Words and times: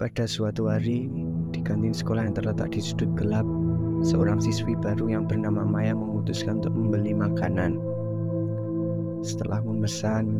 Pada 0.00 0.24
suatu 0.24 0.72
hari, 0.72 1.12
di 1.52 1.60
kantin 1.60 1.92
sekolah 1.92 2.24
yang 2.24 2.32
terletak 2.32 2.72
di 2.72 2.80
sudut 2.80 3.12
gelap, 3.12 3.44
seorang 4.00 4.40
siswi 4.40 4.72
baru 4.72 5.12
yang 5.12 5.28
bernama 5.28 5.68
Maya 5.68 5.92
memutuskan 5.92 6.64
untuk 6.64 6.72
membeli 6.72 7.12
makanan. 7.12 7.76
Setelah 9.20 9.60
memesan, 9.60 10.32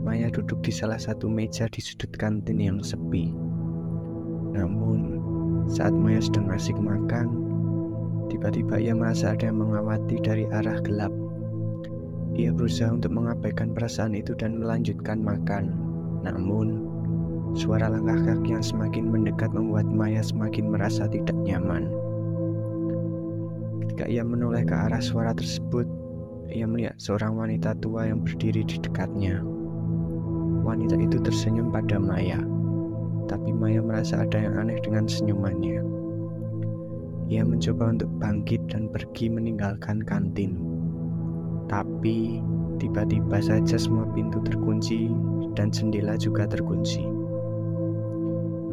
Maya 0.00 0.32
duduk 0.32 0.64
di 0.64 0.72
salah 0.72 0.96
satu 0.96 1.28
meja 1.28 1.68
di 1.68 1.84
sudut 1.84 2.08
kantin 2.16 2.56
yang 2.56 2.80
sepi. 2.80 3.36
Namun, 4.56 5.20
saat 5.68 5.92
Maya 5.92 6.24
sedang 6.24 6.48
asik 6.48 6.80
makan, 6.80 7.28
tiba-tiba 8.32 8.80
ia 8.80 8.96
merasa 8.96 9.36
ada 9.36 9.52
yang 9.52 9.60
mengawati 9.60 10.16
dari 10.24 10.48
arah 10.48 10.80
gelap. 10.80 11.12
Ia 12.32 12.48
berusaha 12.48 12.88
untuk 12.88 13.12
mengabaikan 13.12 13.76
perasaan 13.76 14.16
itu 14.16 14.32
dan 14.40 14.56
melanjutkan 14.56 15.20
makan. 15.20 15.68
Namun, 16.24 16.89
Suara 17.58 17.90
langkah 17.90 18.14
kaki 18.14 18.54
yang 18.54 18.62
semakin 18.62 19.10
mendekat 19.10 19.50
membuat 19.50 19.82
Maya 19.90 20.22
semakin 20.22 20.70
merasa 20.70 21.10
tidak 21.10 21.34
nyaman. 21.34 21.90
Ketika 23.82 24.06
ia 24.06 24.22
menoleh 24.22 24.62
ke 24.62 24.70
arah 24.70 25.02
suara 25.02 25.34
tersebut, 25.34 25.82
ia 26.46 26.62
melihat 26.66 26.94
seorang 27.02 27.34
wanita 27.34 27.74
tua 27.82 28.06
yang 28.06 28.22
berdiri 28.22 28.62
di 28.62 28.78
dekatnya. 28.78 29.42
Wanita 30.62 30.94
itu 31.02 31.18
tersenyum 31.18 31.74
pada 31.74 31.98
Maya, 31.98 32.38
tapi 33.26 33.50
Maya 33.50 33.82
merasa 33.82 34.22
ada 34.22 34.38
yang 34.38 34.54
aneh 34.54 34.78
dengan 34.78 35.10
senyumannya. 35.10 35.82
Ia 37.30 37.42
mencoba 37.46 37.98
untuk 37.98 38.10
bangkit 38.18 38.62
dan 38.70 38.90
pergi 38.90 39.30
meninggalkan 39.30 40.02
kantin. 40.06 40.58
Tapi 41.66 42.42
tiba-tiba 42.82 43.38
saja 43.38 43.78
semua 43.78 44.06
pintu 44.14 44.42
terkunci 44.42 45.10
dan 45.54 45.70
jendela 45.70 46.18
juga 46.18 46.46
terkunci. 46.46 47.19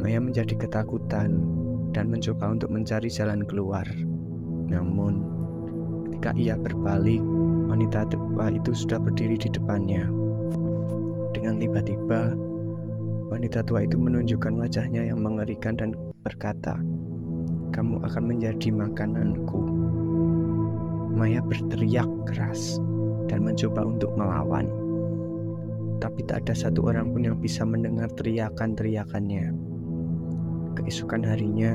Maya 0.08 0.24
menjadi 0.24 0.56
ketakutan 0.56 1.36
dan 1.92 2.08
mencoba 2.08 2.56
untuk 2.56 2.72
mencari 2.72 3.12
jalan 3.12 3.44
keluar. 3.44 3.84
Namun, 4.72 5.20
ketika 6.08 6.32
ia 6.40 6.56
berbalik, 6.56 7.20
wanita 7.68 8.08
tua 8.08 8.48
itu 8.48 8.72
sudah 8.72 9.04
berdiri 9.04 9.36
di 9.36 9.52
depannya. 9.52 10.08
Dengan 11.36 11.60
tiba-tiba, 11.60 12.40
wanita 13.28 13.68
tua 13.68 13.84
itu 13.84 14.00
menunjukkan 14.00 14.56
wajahnya 14.56 15.12
yang 15.12 15.20
mengerikan 15.20 15.76
dan 15.76 15.92
berkata, 16.24 16.80
"Kamu 17.76 18.00
akan 18.08 18.24
menjadi 18.32 18.72
makananku." 18.72 19.60
Maya 21.20 21.44
berteriak 21.44 22.08
keras 22.32 22.80
dan 23.28 23.44
mencoba 23.44 23.84
untuk 23.84 24.16
melawan. 24.16 24.72
Tapi 26.00 26.24
tak 26.24 26.48
ada 26.48 26.56
satu 26.56 26.96
orang 26.96 27.12
pun 27.12 27.28
yang 27.28 27.36
bisa 27.44 27.68
mendengar 27.68 28.08
teriakan-teriakannya. 28.16 29.67
Keesokan 30.78 31.26
harinya, 31.26 31.74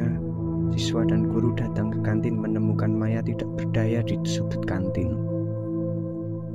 siswa 0.70 1.02
dan 1.02 1.26
guru 1.26 1.50
datang 1.58 1.90
ke 1.90 1.98
kantin 2.06 2.38
menemukan 2.38 2.94
Maya 2.94 3.18
tidak 3.18 3.50
berdaya 3.58 3.98
di 3.98 4.14
sudut 4.22 4.62
kantin. 4.62 5.18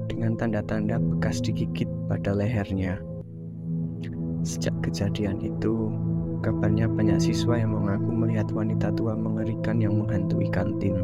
Dengan 0.08 0.40
tanda-tanda 0.40 0.96
bekas 0.96 1.44
digigit 1.44 1.92
pada 2.08 2.32
lehernya. 2.32 3.04
Sejak 4.48 4.72
kejadian 4.80 5.44
itu, 5.44 5.92
kabarnya 6.40 6.88
banyak 6.88 7.20
siswa 7.20 7.60
yang 7.60 7.76
mengaku 7.76 8.16
melihat 8.16 8.48
wanita 8.56 8.96
tua 8.96 9.12
mengerikan 9.20 9.84
yang 9.84 10.00
menghantui 10.00 10.48
kantin. 10.48 11.04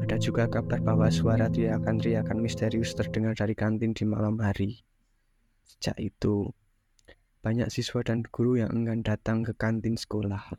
Ada 0.00 0.16
juga 0.16 0.48
kabar 0.48 0.80
bahwa 0.80 1.12
suara 1.12 1.52
teriakan-teriakan 1.52 2.40
misterius 2.40 2.96
terdengar 2.96 3.36
dari 3.36 3.52
kantin 3.52 3.92
di 3.92 4.08
malam 4.08 4.40
hari. 4.40 4.80
Sejak 5.68 6.00
itu, 6.00 6.48
banyak 7.44 7.68
siswa 7.68 8.00
dan 8.00 8.24
guru 8.24 8.56
yang 8.56 8.72
enggan 8.72 9.04
datang 9.04 9.44
ke 9.44 9.52
kantin 9.52 10.00
sekolah. 10.00 10.56